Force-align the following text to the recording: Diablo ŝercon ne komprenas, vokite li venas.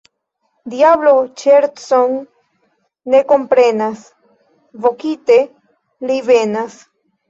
Diablo 0.73 1.11
ŝercon 1.41 2.17
ne 3.15 3.23
komprenas, 3.35 4.09
vokite 4.91 5.41
li 6.11 6.23
venas. 6.37 6.85